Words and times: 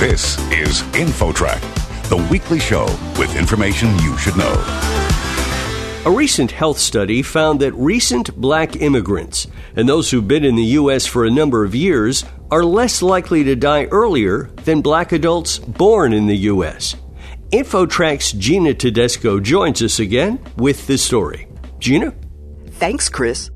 This 0.00 0.38
is 0.50 0.80
InfoTrack, 0.94 1.60
the 2.08 2.16
weekly 2.30 2.58
show 2.58 2.86
with 3.18 3.36
information 3.36 3.90
you 3.98 4.16
should 4.16 4.34
know. 4.34 4.54
A 6.06 6.10
recent 6.10 6.52
health 6.52 6.78
study 6.78 7.20
found 7.20 7.60
that 7.60 7.74
recent 7.74 8.34
black 8.34 8.76
immigrants 8.76 9.46
and 9.76 9.86
those 9.86 10.10
who've 10.10 10.26
been 10.26 10.42
in 10.42 10.56
the 10.56 10.64
U.S. 10.80 11.04
for 11.04 11.26
a 11.26 11.30
number 11.30 11.66
of 11.66 11.74
years 11.74 12.24
are 12.50 12.64
less 12.64 13.02
likely 13.02 13.44
to 13.44 13.54
die 13.54 13.84
earlier 13.90 14.44
than 14.64 14.80
black 14.80 15.12
adults 15.12 15.58
born 15.58 16.14
in 16.14 16.28
the 16.28 16.48
U.S. 16.48 16.96
InfoTrack's 17.52 18.32
Gina 18.32 18.72
Tedesco 18.72 19.38
joins 19.38 19.82
us 19.82 20.00
again 20.00 20.40
with 20.56 20.86
the 20.86 20.96
story. 20.96 21.46
Gina? 21.78 22.14
Thanks, 22.80 23.10
Chris. 23.10 23.50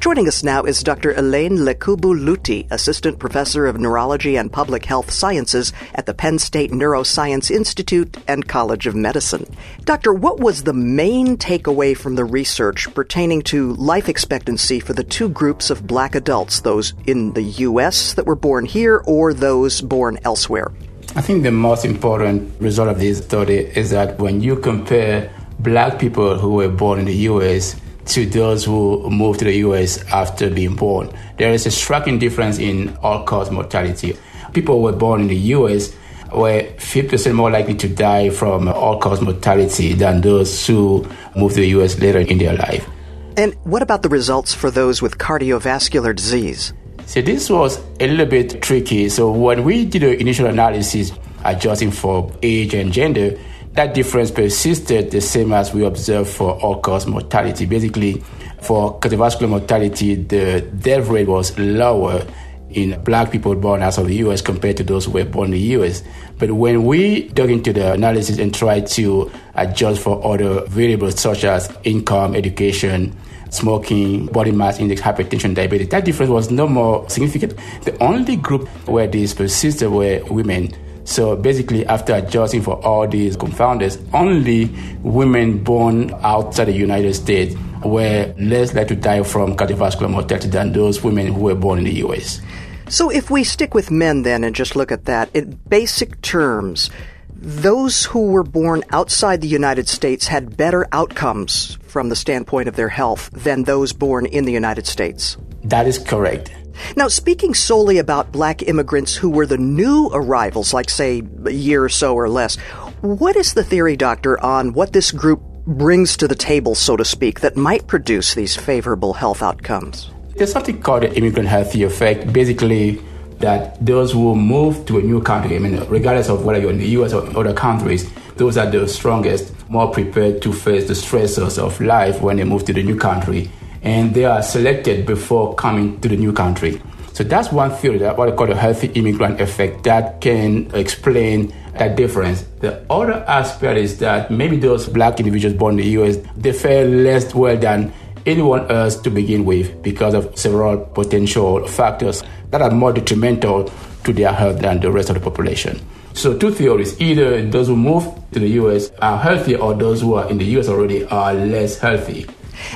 Joining 0.00 0.26
us 0.26 0.42
now 0.42 0.64
is 0.64 0.82
Dr. 0.82 1.12
Alain 1.12 1.58
Lekoubou 1.58 2.12
Looti, 2.12 2.66
Assistant 2.72 3.20
Professor 3.20 3.66
of 3.66 3.78
Neurology 3.78 4.36
and 4.36 4.52
Public 4.52 4.84
Health 4.84 5.12
Sciences 5.12 5.72
at 5.94 6.06
the 6.06 6.12
Penn 6.12 6.40
State 6.40 6.72
Neuroscience 6.72 7.52
Institute 7.52 8.16
and 8.26 8.48
College 8.48 8.88
of 8.88 8.96
Medicine. 8.96 9.46
Doctor, 9.84 10.12
what 10.12 10.40
was 10.40 10.64
the 10.64 10.72
main 10.72 11.36
takeaway 11.36 11.96
from 11.96 12.16
the 12.16 12.24
research 12.24 12.92
pertaining 12.94 13.42
to 13.42 13.74
life 13.74 14.08
expectancy 14.08 14.80
for 14.80 14.92
the 14.92 15.04
two 15.04 15.28
groups 15.28 15.70
of 15.70 15.86
black 15.86 16.16
adults, 16.16 16.58
those 16.62 16.94
in 17.06 17.32
the 17.34 17.44
U.S. 17.68 18.14
that 18.14 18.26
were 18.26 18.34
born 18.34 18.64
here 18.64 19.04
or 19.06 19.32
those 19.32 19.82
born 19.82 20.18
elsewhere? 20.24 20.72
I 21.14 21.20
think 21.20 21.44
the 21.44 21.52
most 21.52 21.84
important 21.84 22.60
result 22.60 22.88
of 22.88 22.98
this 22.98 23.18
study 23.18 23.58
is 23.58 23.90
that 23.90 24.18
when 24.18 24.40
you 24.40 24.56
compare 24.56 25.32
black 25.60 26.00
people 26.00 26.36
who 26.36 26.54
were 26.54 26.68
born 26.68 26.98
in 26.98 27.04
the 27.04 27.14
U.S 27.30 27.76
to 28.06 28.26
those 28.26 28.64
who 28.64 29.08
moved 29.10 29.38
to 29.40 29.44
the 29.44 29.54
US 29.68 30.02
after 30.12 30.50
being 30.50 30.76
born. 30.76 31.10
There 31.38 31.52
is 31.52 31.66
a 31.66 31.70
striking 31.70 32.18
difference 32.18 32.58
in 32.58 32.96
all 33.02 33.24
cause 33.24 33.50
mortality. 33.50 34.16
People 34.52 34.76
who 34.76 34.82
were 34.82 34.92
born 34.92 35.22
in 35.22 35.28
the 35.28 35.36
US 35.56 35.94
were 36.32 36.62
50% 36.78 37.34
more 37.34 37.50
likely 37.50 37.74
to 37.74 37.88
die 37.88 38.30
from 38.30 38.68
all 38.68 38.98
cause 38.98 39.20
mortality 39.20 39.94
than 39.94 40.20
those 40.20 40.66
who 40.66 41.06
moved 41.36 41.54
to 41.54 41.60
the 41.60 41.68
US 41.80 41.98
later 41.98 42.20
in 42.20 42.38
their 42.38 42.54
life. 42.54 42.88
And 43.36 43.54
what 43.64 43.82
about 43.82 44.02
the 44.02 44.08
results 44.08 44.54
for 44.54 44.70
those 44.70 45.02
with 45.02 45.18
cardiovascular 45.18 46.14
disease? 46.14 46.72
So 47.06 47.20
this 47.20 47.50
was 47.50 47.78
a 48.00 48.06
little 48.06 48.26
bit 48.26 48.62
tricky. 48.62 49.08
So 49.08 49.30
when 49.30 49.64
we 49.64 49.84
did 49.84 50.02
the 50.02 50.18
initial 50.18 50.46
analysis 50.46 51.12
adjusting 51.44 51.90
for 51.90 52.32
age 52.42 52.74
and 52.74 52.92
gender, 52.92 53.38
that 53.74 53.92
difference 53.92 54.30
persisted 54.30 55.10
the 55.10 55.20
same 55.20 55.52
as 55.52 55.74
we 55.74 55.84
observed 55.84 56.30
for 56.30 56.52
all 56.60 56.80
cause 56.80 57.06
mortality. 57.06 57.66
Basically, 57.66 58.22
for 58.62 58.98
cardiovascular 59.00 59.48
mortality, 59.48 60.14
the 60.14 60.60
death 60.60 61.08
rate 61.08 61.28
was 61.28 61.56
lower 61.58 62.24
in 62.70 63.00
black 63.02 63.30
people 63.30 63.54
born 63.54 63.82
outside 63.82 64.02
of 64.02 64.08
the 64.08 64.16
US 64.16 64.40
compared 64.40 64.76
to 64.76 64.84
those 64.84 65.04
who 65.04 65.12
were 65.12 65.24
born 65.24 65.46
in 65.46 65.52
the 65.52 65.58
US. 65.58 66.02
But 66.38 66.52
when 66.52 66.84
we 66.84 67.28
dug 67.28 67.50
into 67.50 67.72
the 67.72 67.92
analysis 67.92 68.38
and 68.38 68.54
tried 68.54 68.86
to 68.88 69.30
adjust 69.54 70.02
for 70.02 70.24
other 70.24 70.64
variables 70.66 71.20
such 71.20 71.44
as 71.44 71.72
income, 71.82 72.36
education, 72.36 73.16
smoking, 73.50 74.26
body 74.26 74.52
mass 74.52 74.78
index, 74.78 75.00
hypertension, 75.00 75.54
diabetes, 75.54 75.88
that 75.88 76.04
difference 76.04 76.30
was 76.30 76.50
no 76.50 76.68
more 76.68 77.08
significant. 77.10 77.54
The 77.82 77.96
only 78.02 78.36
group 78.36 78.68
where 78.88 79.06
this 79.08 79.34
persisted 79.34 79.90
were 79.90 80.22
women 80.30 80.74
so 81.04 81.36
basically, 81.36 81.84
after 81.86 82.14
adjusting 82.14 82.62
for 82.62 82.82
all 82.84 83.06
these 83.06 83.36
confounders, 83.36 84.00
only 84.14 84.66
women 85.02 85.62
born 85.62 86.12
outside 86.22 86.66
the 86.66 86.72
United 86.72 87.14
States 87.14 87.54
were 87.84 88.34
less 88.38 88.74
likely 88.74 88.96
to 88.96 89.02
die 89.02 89.22
from 89.22 89.56
cardiovascular 89.56 90.10
mortality 90.10 90.48
than 90.48 90.72
those 90.72 91.04
women 91.04 91.26
who 91.26 91.40
were 91.40 91.54
born 91.54 91.78
in 91.78 91.84
the 91.84 91.94
US. 92.06 92.40
So 92.88 93.10
if 93.10 93.30
we 93.30 93.44
stick 93.44 93.74
with 93.74 93.90
men 93.90 94.22
then 94.22 94.44
and 94.44 94.54
just 94.54 94.76
look 94.76 94.90
at 94.90 95.04
that, 95.04 95.28
in 95.34 95.58
basic 95.68 96.20
terms, 96.22 96.90
those 97.34 98.04
who 98.06 98.28
were 98.28 98.42
born 98.42 98.82
outside 98.90 99.42
the 99.42 99.48
United 99.48 99.88
States 99.88 100.26
had 100.26 100.56
better 100.56 100.86
outcomes 100.92 101.76
from 101.82 102.08
the 102.08 102.16
standpoint 102.16 102.68
of 102.68 102.76
their 102.76 102.88
health 102.88 103.30
than 103.32 103.64
those 103.64 103.92
born 103.92 104.24
in 104.24 104.44
the 104.46 104.52
United 104.52 104.86
States. 104.86 105.36
That 105.64 105.86
is 105.86 105.98
correct. 105.98 106.50
Now, 106.96 107.08
speaking 107.08 107.54
solely 107.54 107.98
about 107.98 108.30
black 108.30 108.62
immigrants 108.62 109.16
who 109.16 109.28
were 109.28 109.46
the 109.46 109.58
new 109.58 110.10
arrivals, 110.12 110.72
like, 110.72 110.88
say, 110.88 111.22
a 111.44 111.50
year 111.50 111.82
or 111.82 111.88
so 111.88 112.14
or 112.14 112.28
less, 112.28 112.54
what 113.00 113.34
is 113.34 113.54
the 113.54 113.64
theory, 113.64 113.96
Doctor, 113.96 114.40
on 114.40 114.74
what 114.74 114.92
this 114.92 115.10
group 115.10 115.42
brings 115.66 116.16
to 116.18 116.28
the 116.28 116.36
table, 116.36 116.76
so 116.76 116.96
to 116.96 117.04
speak, 117.04 117.40
that 117.40 117.56
might 117.56 117.88
produce 117.88 118.34
these 118.34 118.54
favorable 118.54 119.14
health 119.14 119.42
outcomes? 119.42 120.08
There's 120.36 120.52
something 120.52 120.80
called 120.80 121.02
the 121.02 121.12
immigrant 121.16 121.48
healthy 121.48 121.82
effect. 121.82 122.32
Basically, 122.32 123.02
that 123.40 123.84
those 123.84 124.12
who 124.12 124.36
move 124.36 124.86
to 124.86 124.98
a 124.98 125.02
new 125.02 125.20
country, 125.20 125.56
I 125.56 125.58
mean, 125.58 125.82
regardless 125.88 126.28
of 126.28 126.44
whether 126.44 126.60
you're 126.60 126.70
in 126.70 126.78
the 126.78 126.88
US 127.00 127.12
or 127.12 127.26
other 127.36 127.52
countries, 127.52 128.08
those 128.36 128.56
are 128.56 128.70
the 128.70 128.86
strongest, 128.86 129.52
more 129.68 129.90
prepared 129.90 130.42
to 130.42 130.52
face 130.52 130.86
the 130.86 130.94
stressors 130.94 131.58
of 131.58 131.80
life 131.80 132.20
when 132.20 132.36
they 132.36 132.44
move 132.44 132.64
to 132.66 132.72
the 132.72 132.84
new 132.84 132.96
country 132.96 133.50
and 133.84 134.14
they 134.14 134.24
are 134.24 134.42
selected 134.42 135.06
before 135.06 135.54
coming 135.54 136.00
to 136.00 136.08
the 136.08 136.16
new 136.16 136.32
country. 136.32 136.80
So 137.12 137.22
that's 137.22 137.52
one 137.52 137.70
theory, 137.70 137.98
that 137.98 138.16
what 138.16 138.28
I 138.28 138.32
call 138.32 138.48
the 138.48 138.56
healthy 138.56 138.88
immigrant 138.88 139.40
effect, 139.40 139.84
that 139.84 140.20
can 140.20 140.68
explain 140.74 141.54
that 141.78 141.94
difference. 141.94 142.42
The 142.60 142.84
other 142.90 143.24
aspect 143.28 143.78
is 143.78 143.98
that 143.98 144.32
maybe 144.32 144.56
those 144.56 144.88
black 144.88 145.20
individuals 145.20 145.56
born 145.56 145.78
in 145.78 145.84
the 145.84 145.90
US, 146.02 146.16
they 146.36 146.52
fare 146.52 146.84
less 146.86 147.32
well 147.32 147.56
than 147.56 147.92
anyone 148.26 148.68
else 148.70 148.96
to 148.96 149.10
begin 149.10 149.44
with 149.44 149.80
because 149.82 150.14
of 150.14 150.36
several 150.36 150.78
potential 150.78 151.64
factors 151.68 152.24
that 152.50 152.62
are 152.62 152.70
more 152.70 152.92
detrimental 152.92 153.70
to 154.04 154.12
their 154.12 154.32
health 154.32 154.60
than 154.60 154.80
the 154.80 154.90
rest 154.90 155.10
of 155.10 155.14
the 155.14 155.20
population. 155.20 155.80
So 156.14 156.36
two 156.36 156.50
theories, 156.50 157.00
either 157.00 157.44
those 157.48 157.68
who 157.68 157.76
move 157.76 158.04
to 158.32 158.40
the 158.40 158.48
US 158.60 158.90
are 159.02 159.18
healthy 159.18 159.54
or 159.56 159.74
those 159.74 160.00
who 160.00 160.14
are 160.14 160.28
in 160.30 160.38
the 160.38 160.44
US 160.58 160.68
already 160.68 161.04
are 161.06 161.34
less 161.34 161.78
healthy. 161.78 162.26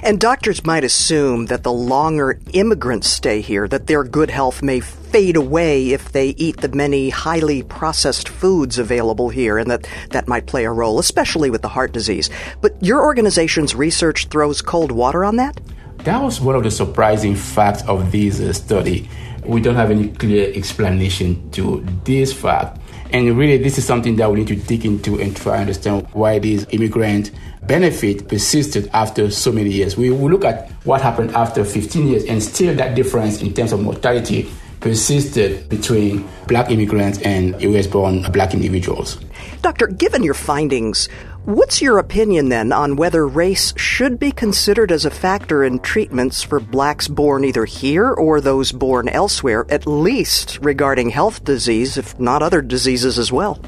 And 0.03 0.21
doctors 0.21 0.65
might 0.65 0.84
assume 0.84 1.47
that 1.47 1.62
the 1.62 1.72
longer 1.72 2.38
immigrants 2.53 3.09
stay 3.09 3.41
here, 3.41 3.69
that 3.69 3.87
their 3.87 4.04
good 4.04 4.31
health 4.31 4.62
may 4.62 4.81
fade 4.81 5.37
away 5.37 5.91
if 5.91 6.12
they 6.12 6.31
eat 6.31 6.59
the 6.59 6.69
many 6.69 7.10
highly 7.10 7.62
processed 7.62 8.28
foods 8.28 8.78
available 8.78 9.28
here, 9.28 9.59
and 9.59 9.71
that 9.71 9.88
that 10.10 10.28
might 10.28 10.47
play 10.47 10.65
a 10.65 10.71
role, 10.71 10.98
especially 10.98 11.50
with 11.50 11.62
the 11.62 11.69
heart 11.69 11.93
disease. 11.93 12.31
But 12.60 12.82
your 12.82 13.04
organization's 13.04 13.75
research 13.75 14.27
throws 14.28 14.62
cold 14.62 14.93
water 14.93 15.25
on 15.25 15.37
that? 15.37 15.60
That 16.04 16.22
was 16.22 16.41
one 16.41 16.54
of 16.54 16.62
the 16.62 16.71
surprising 16.71 17.34
facts 17.34 17.82
of 17.88 18.12
this 18.12 18.41
uh, 18.41 18.53
study. 18.53 19.09
We 19.44 19.60
don't 19.60 19.77
have 19.77 19.91
any 19.91 20.09
clear 20.09 20.53
explanation 20.54 21.50
to 21.53 21.84
this 22.04 22.32
fact. 22.32 22.78
And 23.11 23.39
really, 23.39 23.57
this 23.57 23.79
is 23.79 23.87
something 23.87 24.17
that 24.17 24.31
we 24.31 24.41
need 24.41 24.49
to 24.49 24.57
dig 24.57 24.85
into 24.85 25.19
and 25.19 25.35
try 25.35 25.55
to 25.55 25.61
understand 25.61 26.07
why 26.13 26.39
these 26.39 26.67
immigrant 26.71 27.31
benefit 27.63 28.29
persisted 28.29 28.91
after 28.93 29.31
so 29.31 29.51
many 29.51 29.71
years. 29.71 29.97
We 29.97 30.11
will 30.11 30.31
look 30.31 30.45
at 30.45 30.71
what 30.85 31.01
happened 31.01 31.31
after 31.33 31.65
15 31.65 32.07
years, 32.07 32.25
and 32.25 32.43
still 32.43 32.75
that 32.77 32.95
difference 32.95 33.41
in 33.41 33.55
terms 33.55 33.73
of 33.73 33.81
mortality 33.81 34.51
persisted 34.81 35.69
between 35.69 36.29
black 36.47 36.71
immigrants 36.71 37.21
and 37.23 37.61
US 37.63 37.87
born 37.87 38.23
black 38.33 38.55
individuals. 38.55 39.19
Doctor, 39.63 39.89
given 39.89 40.23
your 40.23 40.35
findings, 40.35 41.09
What's 41.48 41.81
your 41.81 41.97
opinion 41.97 42.50
then 42.50 42.72
on 42.72 42.97
whether 42.97 43.26
race 43.26 43.72
should 43.75 44.19
be 44.19 44.32
considered 44.32 44.92
as 44.92 45.06
a 45.06 45.10
factor 45.10 45.64
in 45.64 45.78
treatments 45.78 46.42
for 46.42 46.60
blacks 46.60 47.09
born 47.09 47.42
either 47.42 47.64
here 47.64 48.12
or 48.12 48.42
those 48.42 48.70
born 48.70 49.09
elsewhere, 49.09 49.64
at 49.70 49.86
least 49.86 50.59
regarding 50.60 51.09
health 51.09 51.42
disease, 51.44 51.97
if 51.97 52.20
not 52.20 52.42
other 52.42 52.60
diseases 52.60 53.19
as 53.19 53.32
well? 53.32 53.59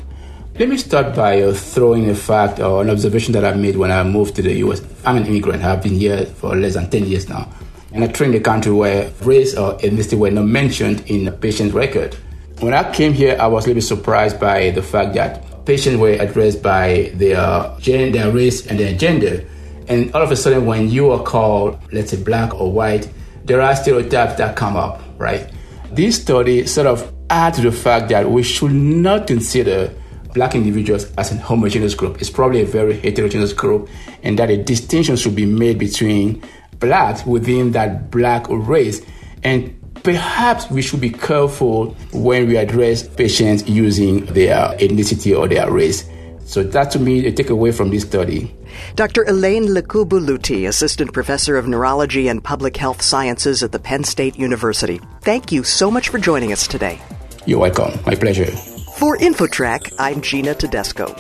Let 0.59 0.69
me 0.69 0.77
start 0.77 1.17
by 1.17 1.41
uh, 1.41 1.55
throwing 1.55 2.11
a 2.11 2.15
fact 2.15 2.61
or 2.61 2.83
an 2.83 2.91
observation 2.91 3.33
that 3.33 3.47
I 3.47 3.55
made 3.55 3.79
when 3.79 3.91
I 3.91 4.05
moved 4.05 4.37
to 4.37 4.43
the 4.43 4.53
US. 4.57 4.83
I'm 5.07 5.17
an 5.17 5.25
immigrant, 5.25 5.65
I've 5.65 5.83
been 5.83 5.95
here 5.95 6.27
for 6.27 6.55
less 6.55 6.75
than 6.75 6.91
10 6.91 7.07
years 7.07 7.31
now. 7.31 7.51
And 7.95 8.05
I 8.05 8.09
trained 8.09 8.35
in 8.35 8.43
a 8.43 8.45
country 8.45 8.73
where 8.73 9.11
race 9.23 9.57
or 9.57 9.79
ethnicity 9.79 10.19
were 10.19 10.31
not 10.31 10.45
mentioned 10.45 11.05
in 11.07 11.25
the 11.25 11.33
patient 11.33 11.73
record. 11.73 12.15
When 12.59 12.75
I 12.75 12.93
came 12.93 13.15
here, 13.15 13.39
I 13.41 13.47
was 13.47 13.65
a 13.65 13.69
little 13.69 13.81
bit 13.81 13.85
surprised 13.85 14.39
by 14.39 14.69
the 14.69 14.83
fact 14.83 15.15
that 15.15 15.50
patients 15.71 15.99
were 15.99 16.15
addressed 16.15 16.61
by 16.65 17.13
their 17.15 17.39
uh, 17.39 17.79
gender, 17.79 18.19
their 18.19 18.33
race, 18.33 18.67
and 18.67 18.77
their 18.81 18.93
gender. 18.93 19.47
And 19.87 20.13
all 20.17 20.21
of 20.21 20.33
a 20.33 20.35
sudden, 20.35 20.67
when 20.67 20.91
you 20.91 21.13
are 21.13 21.23
called, 21.23 21.79
let's 21.93 22.11
say, 22.11 22.21
black 22.21 22.53
or 22.61 22.73
white, 22.73 23.09
there 23.45 23.61
are 23.61 23.77
stereotypes 23.77 24.35
that 24.39 24.57
come 24.57 24.77
up, 24.77 25.01
right? 25.17 25.49
This 25.93 26.21
study 26.21 26.67
sort 26.67 26.89
of 26.89 27.13
adds 27.31 27.59
to 27.59 27.71
the 27.71 27.71
fact 27.71 28.09
that 28.09 28.29
we 28.29 28.43
should 28.43 28.73
not 28.73 29.29
consider 29.29 29.95
black 30.35 30.57
individuals 30.57 31.05
as 31.15 31.31
a 31.31 31.37
homogeneous 31.37 31.95
group. 31.95 32.21
It's 32.21 32.31
probably 32.31 32.63
a 32.63 32.67
very 32.67 32.99
heterogeneous 32.99 33.53
group, 33.53 33.89
and 34.25 34.37
that 34.41 34.51
a 34.51 34.61
distinction 34.61 35.15
should 35.15 35.37
be 35.37 35.47
made 35.47 35.79
between 35.79 36.43
blacks 36.81 37.25
within 37.25 37.71
that 37.73 38.11
black 38.11 38.47
race 38.49 39.03
and 39.45 39.80
Perhaps 40.03 40.71
we 40.71 40.81
should 40.81 41.01
be 41.01 41.11
careful 41.11 41.91
when 42.13 42.49
we 42.49 42.57
address 42.57 43.07
patients 43.07 43.69
using 43.69 44.25
their 44.27 44.75
ethnicity 44.79 45.39
or 45.39 45.47
their 45.47 45.71
race. 45.71 46.09
So 46.47 46.63
that 46.63 46.91
to 46.93 46.99
me, 46.99 47.27
a 47.27 47.33
takeaway 47.33 47.73
from 47.73 47.91
this 47.91 48.03
study. 48.03 48.55
Dr. 48.97 49.25
Alain 49.25 49.67
Lekoubou 49.67 50.19
Looti, 50.25 50.67
Assistant 50.67 51.13
Professor 51.13 51.57
of 51.57 51.69
Neurology 51.69 52.29
and 52.29 52.43
Public 52.43 52.77
Health 52.77 53.03
Sciences 53.03 53.63
at 53.63 53.73
the 53.73 53.79
Penn 53.79 54.03
State 54.05 54.37
University. 54.37 55.01
Thank 55.21 55.53
you 55.53 55.63
so 55.65 55.91
much 55.91 56.09
for 56.09 56.19
joining 56.19 56.51
us 56.51 56.67
today. 56.67 57.01
You're 57.47 57.61
welcome. 57.61 58.01
My 58.07 58.15
pleasure. 58.15 58.47
For 58.47 59.17
InfoTrack, 59.19 59.95
I'm 59.99 60.23
Gina 60.23 60.55
Tedesco. 60.55 61.15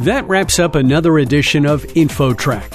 That 0.00 0.26
wraps 0.26 0.58
up 0.58 0.74
another 0.74 1.18
edition 1.18 1.66
of 1.66 1.84
InfoTrack. 1.84 2.70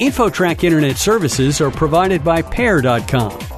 InfoTrack 0.00 0.64
Internet 0.64 0.96
services 0.96 1.60
are 1.60 1.70
provided 1.70 2.24
by 2.24 2.42
Pair.com. 2.42 3.53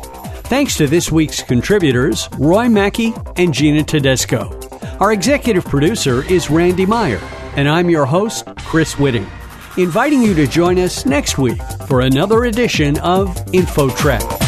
Thanks 0.49 0.77
to 0.77 0.87
this 0.87 1.11
week's 1.11 1.43
contributors, 1.43 2.29
Roy 2.39 2.69
Mackey 2.69 3.13
and 3.35 3.53
Gina 3.53 3.83
Tedesco. 3.83 4.57
Our 5.01 5.13
executive 5.13 5.65
producer 5.65 6.23
is 6.31 6.51
Randy 6.51 6.87
Meyer, 6.87 7.21
and 7.57 7.69
I'm 7.69 7.91
your 7.91 8.07
host, 8.07 8.47
Chris 8.59 8.95
Whitting, 8.95 9.29
inviting 9.77 10.23
you 10.23 10.35
to 10.35 10.47
join 10.47 10.79
us 10.79 11.05
next 11.05 11.37
week 11.37 11.61
for 11.89 12.03
another 12.03 12.45
edition 12.45 12.97
of 13.01 13.35
InfoTrack. 13.47 14.46